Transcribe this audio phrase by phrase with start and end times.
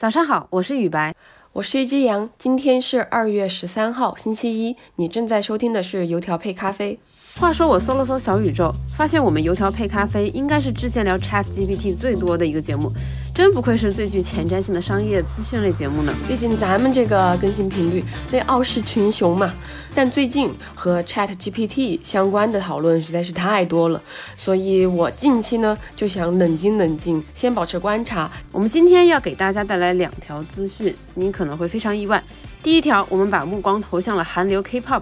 [0.00, 1.14] 早上好，我是雨白，
[1.52, 2.26] 我是一只羊。
[2.38, 4.74] 今天是二月十三号，星期一。
[4.96, 6.98] 你正在收听的是油条配咖啡。
[7.36, 12.90] 话说我搜了搜小宇宙，发现我们油条配咖啡应该是之前聊 Chat GPT 最多的一个节目，
[13.40, 16.14] 真不愧是最具前瞻性的商业资讯类节目呢。
[16.28, 19.54] 毕竟咱们这个更新频率那傲视群雄嘛。
[19.94, 24.02] 但最近和 Chat GPT 相关的讨论实在是太多了，
[24.36, 28.30] 所以我近期呢就想冷静冷静，先保持观察。
[28.52, 32.22] 我们今天要给大家带来两条资讯，你可能会非常意外。
[32.62, 35.00] 第一条，我们把目光投向了韩流 K-pop。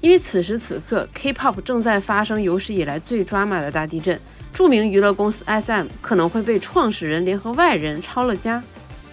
[0.00, 4.20] 因为此时此刻，K-pop 正在发生有史以来最抓马的大地震，
[4.56, 8.62] 著名娱乐公司 SM 可能会被创始人联合外人抄了家。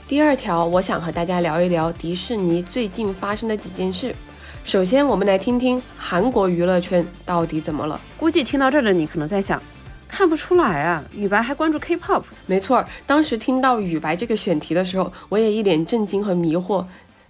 [0.08, 4.16] 第二条，我想和大家聊一聊迪士尼最近发生的几件事。
[4.64, 8.00] 首先，我们来听听韩国娱乐圈到底怎么了。
[8.18, 9.62] 估计听到这儿的你可能在想，
[10.08, 12.24] 看不出来啊，雨白还关注 K-pop？
[12.46, 16.86] 没错，当时听到雨白这个选题的时候，我也一脸震惊和迷惑。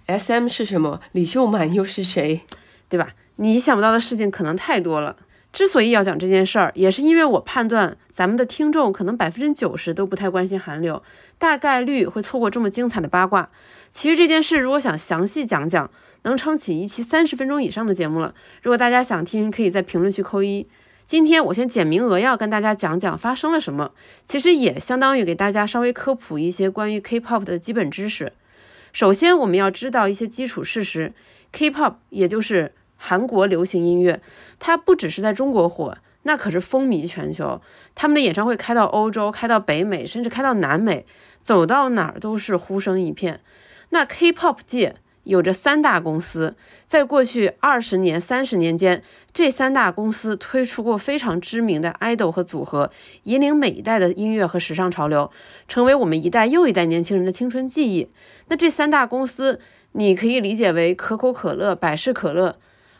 [0.06, 1.00] SM 是什么？
[1.10, 2.42] 李秀满又是谁？
[2.88, 3.08] 对吧？
[3.34, 5.16] 你想不到的事情可能太多了。
[5.54, 11.00] 之所以要讲这件事儿，也是因为我判断咱们的听众可能百分之九十都不太关心韩流，
[11.38, 13.48] 大概率会错过这么精彩的八卦。
[13.92, 15.88] 其实这件事如果想详细讲讲，
[16.22, 18.34] 能撑起一期三十分钟以上的节目了。
[18.64, 20.68] 如果大家想听，可以在评论区扣一。
[21.06, 23.92] 今天我先简明扼要跟大家讲讲发生了什么，
[24.24, 28.32] 其实也相当于给大家稍微科普一些关于 K-pop 的基本知识。
[28.92, 31.12] 首先，我们要知道一些基础事实
[31.52, 32.72] ，K-pop 也就是。
[33.06, 34.22] 韩国流行音乐，
[34.58, 37.60] 它不只是在中国火，那可是风靡全球。
[37.94, 41.04] 他们的演唱会开到欧洲，开到北美，甚至开到南美，
[41.42, 43.40] 走到哪儿都是呼声一片。
[43.90, 49.02] 那 K-pop 界有着三大公司，在过去二十年、三十年间，
[49.34, 52.90] 这三大公司推出过非常知名的 idol 和组合，
[53.24, 55.30] 引领每一代的音乐和时尚潮流，
[55.68, 58.08] 成为我们一代又一代年轻人的青春记忆。
[58.48, 59.60] 那这三大公司，
[59.92, 62.56] 你可以理解为可口可乐、百事可乐。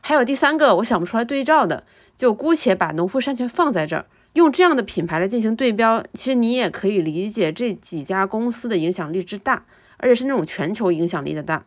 [0.06, 1.82] 还有第三个，我想不出来对照的，
[2.14, 6.04] 就姑且把农夫山泉放在这儿，用这样的品牌来进行对标。
[6.12, 9.64] 其实你也可以理解这几家公司的影响力之大，
[9.96, 11.64] 而且是那种全球影响力的大。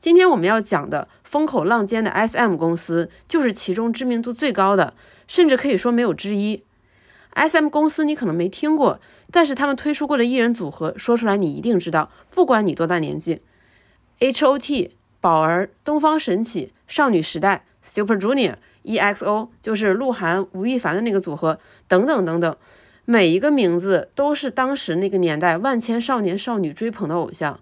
[0.00, 4.92] 今天我们要讲的风口浪尖的 SM 公司，就是其中知名度最高的，
[5.28, 6.64] 甚至可以说没有之一。
[7.36, 8.98] SM 公司你可能没听过，
[9.30, 13.40] 但是他们推出过的艺人组合，说出来你一定知道，不管你多大年纪
[14.18, 14.90] ，HOT、
[15.20, 17.62] 宝儿、东方神起、少女时代。
[17.86, 22.56] Super Junior、EXO 就是鹿晗、吴亦凡的那个组合，等等等等，
[23.04, 27.58] 每一个名字都是当时那个年代万千少年少女追捧的偶像。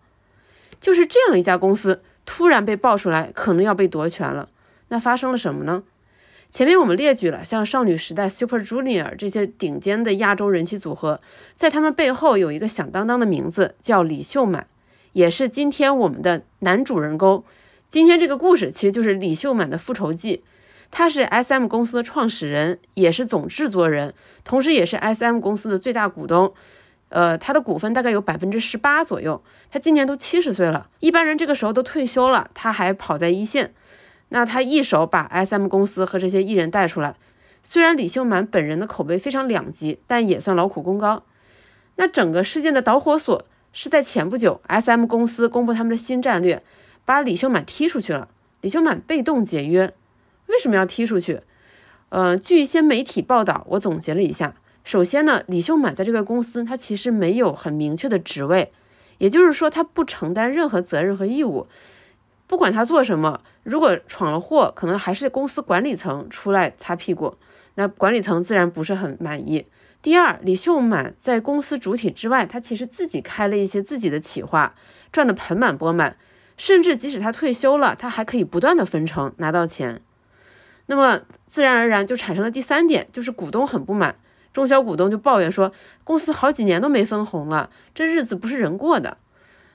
[0.81, 4.49] 就是这样一家公司突然被爆出来，可能要被夺权了。
[4.89, 5.83] 那发生了什么呢？
[6.51, 11.21] 前面我们列举了像少女时代、Super Junior 这些顶尖的亚洲人气组合，
[11.55, 14.67] 在他们背后有一个响当当的名字，叫李秀满，
[15.12, 17.45] 也是今天我们的男主人公。
[17.89, 20.43] 今天这个故事其实就是李秀满的复仇记。
[20.91, 24.15] 他是 S.M 公司的创始人，也是总制作人，
[24.45, 26.55] 同时也是 S.M 公司的最大股东。
[27.09, 29.43] 呃，他的股份大概有百分之十八左右。
[29.71, 33.75] 他今年都七十岁了，一般人这个时候都退休了，他还跑在一线。
[34.28, 37.15] 那他一手把 S.M 公司和这些艺人带出来。
[37.62, 41.25] 虽然李秀满本人的口碑非常两极，但也算劳苦功高。
[41.97, 46.62] 那整个事件的导火索是在前不久，S.M 公司公布他们的新战略。
[47.04, 48.28] 把李秀满踢出去了，
[48.60, 49.94] 李秀满被动解约，
[50.47, 51.41] 为什么要踢出去？
[52.09, 54.54] 呃，据一些媒体报道，我总结了一下。
[54.84, 58.70] 首先呢，李秀满在这个公司，他其实没有很明确的职位，
[59.19, 61.66] 也就是说，他不承担任何责任和义务。
[62.47, 67.34] 不管他做什么，如果闯了祸，可能还是公司管理层出来擦屁股，
[67.76, 69.64] 那管理层自然不是很满意。
[70.03, 74.75] 第二，李秀满在公司主体之外，他其实自己开了一些自己的企划，
[75.10, 76.19] 赚得盆满钵满。
[76.56, 80.00] 甚至即使他退休了，他还可以不断的分成拿到钱，
[80.87, 84.16] 那么自然而然就产生了第三点，就是股东很不满，
[84.53, 85.72] 中小股东就抱怨说，
[86.04, 89.16] 公司好几年都没分红了，这日子不是人过的。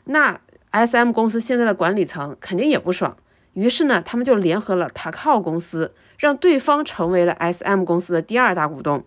[0.06, 0.40] 那
[0.72, 3.18] S M 公司现在的管理层肯定也不爽，
[3.54, 9.04] 于是呢，他们就联合了卡靠公司，让对方成为了 S M 公司的第二大股东。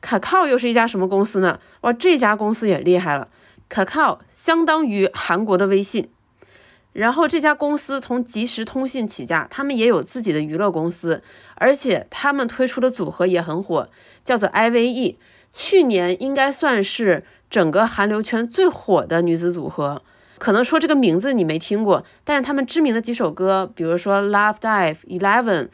[0.00, 1.60] 卡靠又是一家什么公司呢？
[1.82, 3.28] 哇，这家公司也厉害了，
[3.68, 6.10] 卡靠相当于韩国的微信。
[7.00, 11.22] 然后这家公司从即时通讯起家，他们也有自己的娱乐公司，
[11.54, 13.88] 而且他们推出的组合也很火，
[14.22, 15.18] 叫做 I.V.E。
[15.50, 20.02] 去年应该算是整个韩流圈最火的女子组合。
[20.36, 25.68] 可能说这个名字你没听过，但是他们知名的几首歌，比如说 Love Dive、Eleven，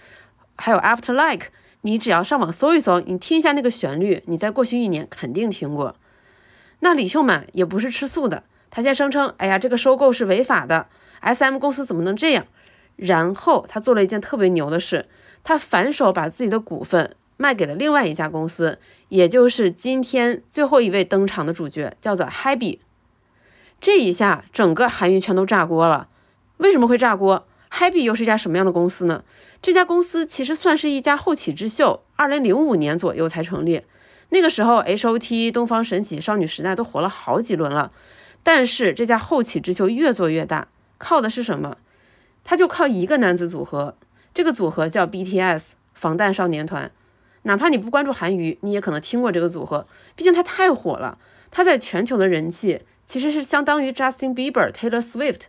[0.55, 1.49] 还有 After Like，
[1.81, 5.97] 你只要上网搜一搜，你听一下那个旋律，你在过去一年肯定听过。
[6.79, 8.45] 那李秀满也不是吃素的。
[8.71, 10.87] 他先声称，哎呀，这个收购是违法的
[11.23, 12.47] ，SM 公司怎么能这样？
[12.97, 15.07] 然后他做了一件特别牛的事，
[15.45, 18.79] 他反手把自己的股份卖给了另外一家公司，
[19.09, 22.79] 也就是今天最后一位登场的主角，叫做 Happy。
[23.81, 26.09] 这一下，整个韩娱全都炸锅了。
[26.57, 29.23] 为什么会炸锅？Happy 又是一家什么样的公司呢？
[29.61, 33.83] 这家公司其实算是一家后起之秀，二零零五年左右才成立。
[34.31, 37.93] 那个时候，H.O.T、东方神起、少女时代都火了好几轮了。
[38.43, 40.69] 但是这家后起之秀越做越大，
[40.99, 41.77] 靠的是什么？
[42.45, 43.97] 他就靠一个男子组合，
[44.33, 46.91] 这个组合叫 BTS 防弹少年团。
[47.43, 51.19] 哪怕你不关注韩娱，你也可能听过这个组合，毕竟他太火了。
[51.51, 55.43] 他在全球的人气其实是相当于 Justin Bieber、Taylor Swift。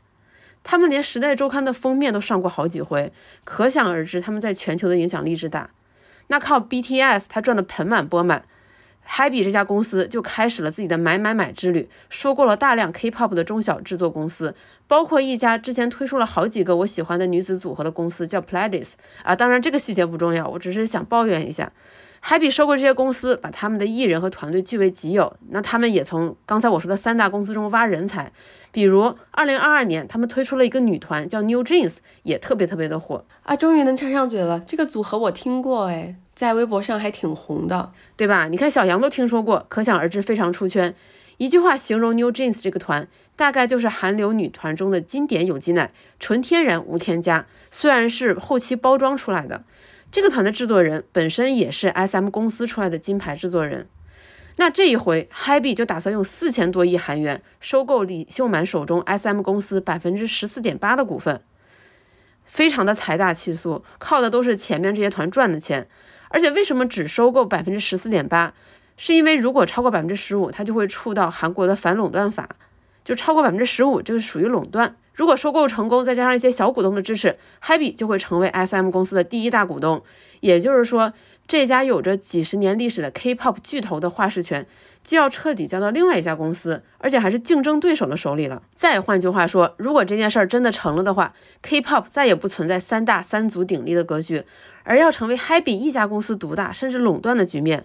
[0.63, 3.11] 他们连《时代周刊》的封面都上过好几回，
[3.43, 5.69] 可想而知他们在全球的影响力之大。
[6.27, 8.43] 那靠 BTS，他赚得盆满钵满。
[9.09, 14.53] Happy 这家公司就开始了自己的买买买之旅，收购了大量 K-pop 的中小制作公司，
[14.85, 18.89] 包括一家之前推出了好几个我喜欢的女子组合的公司，叫 Pledis
[19.23, 19.35] 啊。
[19.35, 21.71] 当然这个细节不重要，我只是想抱怨一下
[22.23, 25.31] ，Happy 收购这些公司，把他们的艺人和团队据为己有。
[25.49, 28.31] 那他们也从刚才我说的三大公司中挖人才，
[28.71, 33.55] 比如2022年他们推出了一个女团叫 New Jeans，也特别特别的火啊。
[33.55, 36.15] 终于能插上嘴了，这个组合我听过哎。
[36.35, 38.47] 在微博上还挺红的，对吧？
[38.47, 40.93] 你看小杨都听说过，可想而知非常出圈。
[41.37, 47.47] 一句话形容 New Jeans 这个团，大概就是韩流女团中的经典有机奶，纯天然无添加。
[47.71, 49.63] 虽然是后期包装出来的，
[50.11, 53.87] 这个团的制作人本身也是 SM 公司出来的金牌制作人。
[54.55, 61.41] 那这一回，Happy 就打算用四千多亿韩元收购李秀满手中 SM 公司百分之十四点八的股份，
[62.43, 65.87] 非常的财大气粗，靠的都是前面这些团赚的钱。
[66.29, 68.53] 而且为什么只收购百分之十四点八？
[68.97, 72.49] 是因为如果超过百分之十五，它就会触到韩国的反垄断法，
[73.03, 74.95] 就超过百分之十五，这个属于垄断。
[75.17, 80.01] 如果收购成功，再加上一些小股东的支持，Happy 就会成为 SM 公司的第一大股东。
[80.41, 81.11] 也就是说，
[81.47, 84.67] 这家有着几十年历史的 K-pop 巨头的话事权
[85.03, 88.61] 就要彻底交到另外一家公司，而且还是竞争对手的手里了。
[88.75, 91.33] 再换句话说，如果这件事儿真的成了的话
[91.63, 94.43] ，K-pop 再也不存在三大三足鼎立的格局。
[94.83, 97.83] 而要成为 Happy 一家公司独大甚至垄断的局面，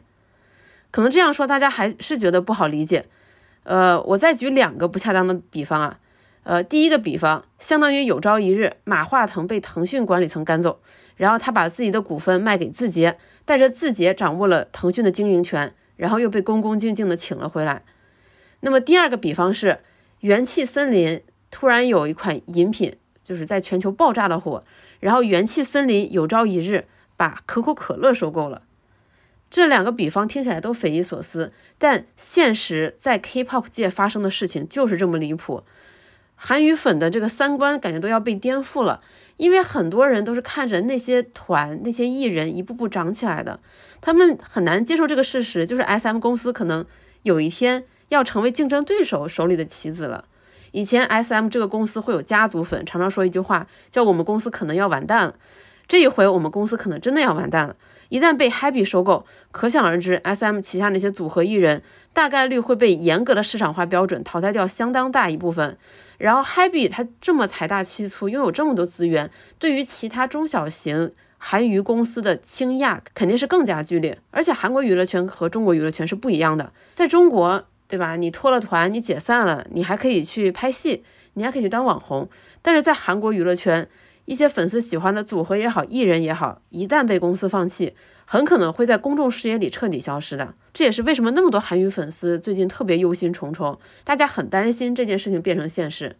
[0.90, 3.06] 可能这样说大家还是觉得不好理解。
[3.64, 5.98] 呃，我再举两个不恰当的比方啊。
[6.44, 10.80] 呃，第一个比方相当于有朝一日马化腾被腾讯管理层赶走，
[11.16, 17.82] 然后他把自己的股份卖给字节，带着字节掌握了腾讯的经营权，然后又被恭恭敬敬的请了回来。
[18.60, 19.78] 那么第二个比方是
[20.20, 24.62] 元气森林突然有一款饮品就是在全球爆炸的火。
[25.00, 26.84] 然后元气森林有朝一日
[27.16, 28.62] 把可口可乐收购了，
[29.50, 35.60] 这两个比方听起来都匪夷所思，但现实在 K-pop 界发生的事情就是这么离谱。
[36.44, 39.00] 韩语粉的这个三观感觉都要被颠覆了，
[39.36, 43.60] 因为很多人都是看着那些团、那些艺人一步步长起来的，
[44.00, 46.84] 他们很难接受这个事实，就是 SM 公司可能
[47.22, 50.24] 有一天要成为竞争对手手里的棋子了。
[50.72, 55.36] 以前 S M 这个公司会有家族粉，常常说一句话，叫我们公司可能要完蛋了。
[55.92, 57.76] 这一回我们公司可能真的要完蛋了。
[58.08, 61.82] 一旦被 Happy 收购，可想而知，S M 旗下那些组合艺人
[62.14, 65.76] 大概率会被严格的市场化标准淘汰掉相当大一部分。
[66.16, 74.16] 然后 Happy 他这么财大气粗，拥有这么多资源，对于其他中小型韩娱公司的倾轧肯定是更加剧烈。
[74.30, 77.66] 而且韩国娱乐圈和中国娱乐圈是不一样的，在中国。
[77.88, 78.16] 对吧？
[78.16, 82.26] 你脱了团，你解散了，你还可以去拍戏，你还可以去当网红。
[82.62, 83.86] 但是在韩国娱乐圈，
[84.24, 90.54] 一些粉丝喜欢的组合也好，艺人也好，一旦被公司放弃，很可能会在公众视野里彻底消失的。
[90.72, 96.16] 这也是为什么那么多韩娱粉丝最近特别忧心忡忡，大家很担心这件事情变成现实。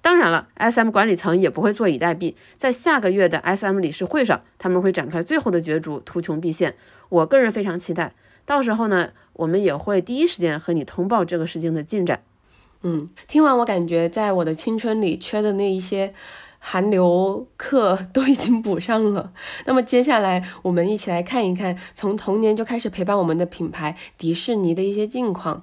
[0.00, 6.74] 当然了，SM 管理层也不会坐以待毙，在下个月的 SM 理事会上，他们会展开最后的角逐，图穷匕现。
[7.08, 8.12] 我个人非常期待。
[8.44, 12.22] 到时候呢，我们也会第一时间和你通报这个事情的进展。
[12.82, 16.12] 嗯，听完我感觉在我的青春里缺的那一些
[16.66, 19.30] 韩流课都已经补上了。
[19.66, 25.62] 那么接下来我们一起来看一看从童年就开始陪伴我们的品牌迪士尼的一些近况。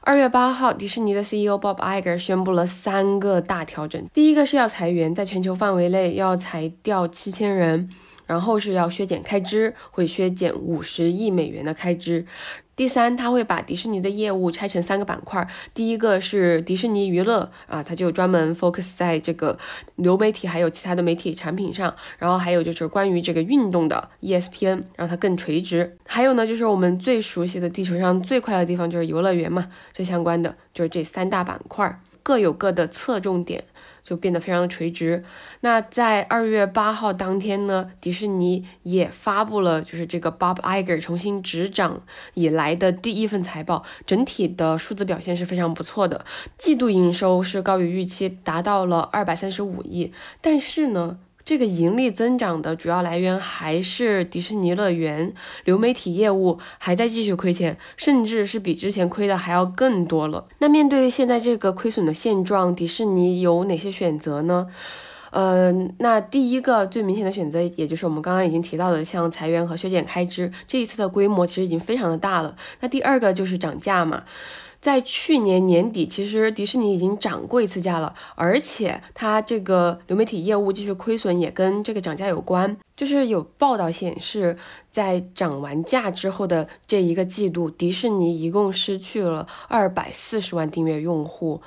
[0.00, 7.88] 二月八号，迪士尼的 CEO Bob Iger 宣布了三个大调整，第一个是要裁员，在全球范围内要裁掉七千人。
[8.26, 12.26] 然后是要削减开支，会削减五十亿美元的开支。
[12.74, 19.58] 第三，他会把迪士尼的业务拆成三个板块，第一个是迪士尼娱乐啊，它就专门 focus 在这个
[19.94, 21.96] 流媒体还有其他的媒体产品上。
[22.18, 25.96] 然后还有就是关于这个运动的 ESPN，让它更垂直。
[26.06, 31.98] 还有呢，就是我们最熟悉的地球上最快的地方就是游乐园嘛，这相关的就是这三大板块。
[32.22, 33.64] 各有各的侧重点。
[34.06, 35.24] 就变得非常的垂直。
[35.62, 42.00] 那在二月八号当天呢，迪士尼也发布了就是这个 Bob Iger 重新执掌
[42.34, 46.24] 以来的第一份财报，整体的数字表现是非常不错的，
[46.56, 50.12] 季度营收是高于预期，达到了二百三十五亿。
[50.40, 55.32] 但是呢，这个盈利增长的主要来源还是迪士尼乐园
[55.64, 60.46] 流媒体业务还在继续亏钱，甚至是比之前亏的还要更多了。
[60.58, 64.66] 那面对现在这个亏损的现状，迪士尼有哪些选择呢？
[65.30, 72.56] 嗯，那第一个最明显的选择，也就是我们刚刚已经提到的，像裁员和削减开支，这一次的规模其实已经非常的大了。
[72.80, 74.24] 那第二个就是涨价嘛。
[74.86, 82.76] 在去年年底，其实迪士尼已经涨过一次价了，而且它这个流媒体业务继续亏损，也跟这个涨价有关。
[82.94, 84.56] 就是有报道显示，
[84.92, 91.60] 在涨完价之后的这一个季度，迪士尼一共失去了二百四十万订阅用户。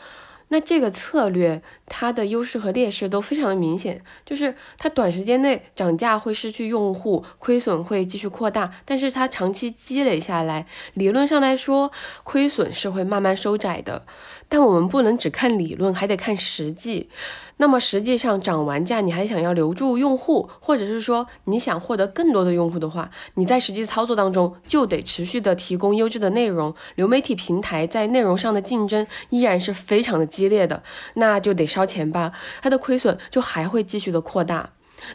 [0.48, 11.92] 那这个策略，它的优势和劣势都非常的明显，就是它短时间内涨价会失去用户，亏损会继续扩大，但是它长期积累下来，理论上来说，
[12.24, 14.04] 亏损是会慢慢收窄的。
[14.52, 17.10] 但我们不能只看理论，还得看实际。
[17.58, 26.74] 那么实际上涨完价，你还想要留住用户，或者是说你想获得更多的用户的话，你在实际操作当中就得持续的提供优质的内容。
[26.96, 30.82] 流媒体平台在内容上的竞争依然是非常的激烈的，
[31.16, 34.72] 那就得上烧钱吧，它的亏损就还会继续的扩大。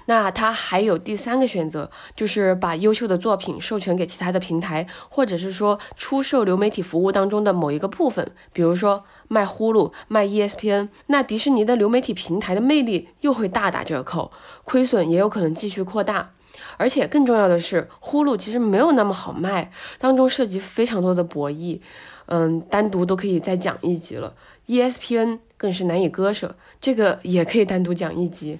[0.06, 9.04] 那它还有第三个选择，就是把优秀的作品授权给其他的平台，或者是说出售流媒体服务当中的某一个部分，比如说。
[9.26, 14.30] 卖呼噜，卖 ESPN，那迪士尼的流媒体平台的魅力又会大打折扣，
[14.64, 16.32] 亏损也有可能继续扩大。
[16.76, 21.80] 而且更重要的是，呼噜其实没有那么好卖，当中涉及非常多的博弈，
[22.26, 24.34] 嗯，单独都可以再讲一集了。
[24.66, 28.58] ESPN 更是难以割舍，这个也可以单独讲一集。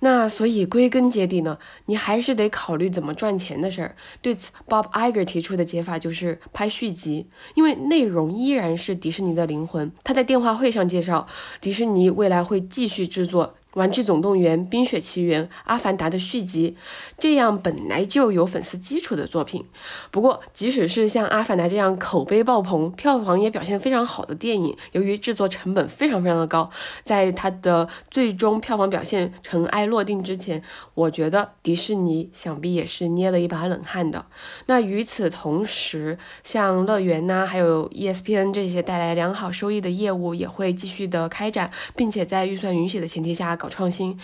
[0.00, 3.96] 那所以归根结底呢，你还是得考虑怎么赚钱的事儿。
[4.20, 9.90] 对此，Bob Iger 提出的解法就是拍续集，因为内容依然是迪士尼的灵魂。
[10.02, 11.26] 他在电话会上介绍，
[11.62, 13.46] 迪士尼未来会继续制作。
[13.74, 16.76] 《玩具总动员》《冰雪奇缘》《阿凡达》的续集，
[17.18, 19.64] 这样本来就有粉丝基础的作品。
[20.10, 26.70] 不过，即使是像《阿凡达》这样口碑爆棚、票房也表现非常好的电影，由于制作成本非常非常的高，
[27.02, 30.62] 在它的最终票房表现尘埃落定之前，
[30.94, 34.26] 我觉得迪士尼想必也是捏了一把冷汗的。
[34.66, 43.58] 那与此同时，像乐园呐，还有 ESPN 这些带来良好收益的业务也会继续的开展，并且在预算允许的前提下。
[43.64, 44.14] 搞创新，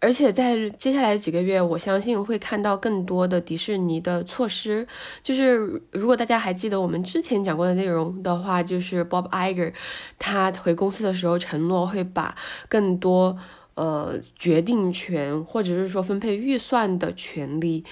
[0.00, 4.86] 而且在接下来几个月，我相信会看到更多的迪士尼的措施。
[5.22, 9.72] 就是如果大家还记得我们之前讲过的内容的话，就是 Bob Iger
[10.18, 12.36] 他回公司的时候承诺会把
[12.68, 13.38] 更多
[13.76, 17.82] 呃决定权或者是说分配预算的权利，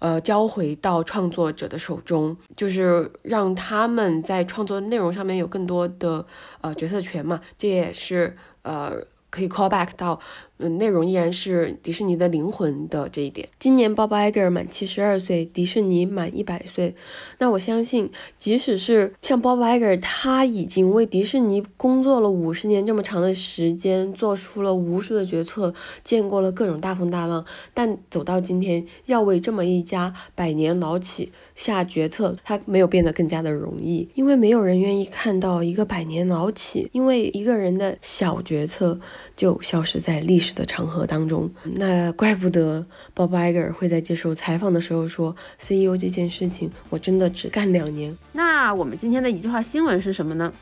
[0.00, 6.26] 呃交回到创作者的手中，就是让他们在创作内容上面有更多的
[6.60, 7.40] 呃决策权嘛。
[7.56, 8.94] 这也是呃。
[9.30, 10.20] 可以 call back 到。
[10.60, 13.48] 嗯，内容依然是迪士尼的灵魂的这一点。
[13.58, 16.94] 今年 Bob Iger 满七十二岁，迪士尼满一百岁。
[17.38, 25.72] 那我相信，即使是像 Bob Iger，他已经为迪士尼工作了五十年这么长的时间，做出了无数的决策，
[26.04, 27.42] 见过了各种大风大浪。
[27.72, 39.00] 但走到今天，要为这么一家百年老企下决策，他没有变得更加的容易，因为没有人愿意看到一个百年老企，因为一个人的小决策
[39.34, 40.49] 就消失在历史。
[40.54, 48.16] 的场合当中，那怪不得 Bob Iger 会在接受采访的时候说，CEO 这件事情我真的只干两年。
[48.32, 50.52] 那我们今天的一句话新闻是什么呢？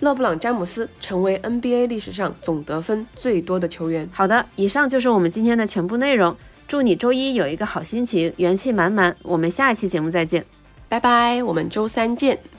[0.00, 4.08] 勒布朗詹姆斯成为 NBA 历史上总得分最多的球员。
[4.12, 6.36] 好的，以上就是我们今天的全部内容。
[6.66, 9.14] 祝你周一有一个好心情，元气满满。
[9.22, 10.44] 我们下一期节目再见，
[10.88, 12.51] 拜拜，我们周三见。